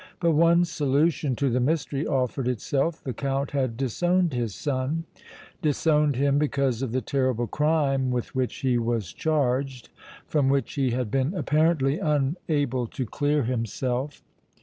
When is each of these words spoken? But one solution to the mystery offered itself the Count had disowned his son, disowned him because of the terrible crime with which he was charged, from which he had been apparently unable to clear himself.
But 0.19 0.31
one 0.31 0.65
solution 0.65 1.35
to 1.35 1.51
the 1.51 1.59
mystery 1.59 2.07
offered 2.07 2.47
itself 2.47 3.03
the 3.03 3.13
Count 3.13 3.51
had 3.51 3.77
disowned 3.77 4.33
his 4.33 4.55
son, 4.55 5.03
disowned 5.61 6.15
him 6.15 6.39
because 6.39 6.81
of 6.81 6.91
the 6.91 7.01
terrible 7.01 7.45
crime 7.45 8.09
with 8.09 8.33
which 8.33 8.61
he 8.61 8.79
was 8.79 9.13
charged, 9.13 9.89
from 10.25 10.49
which 10.49 10.73
he 10.73 10.89
had 10.89 11.11
been 11.11 11.35
apparently 11.35 11.99
unable 11.99 12.87
to 12.87 13.05
clear 13.05 13.43
himself. 13.43 14.23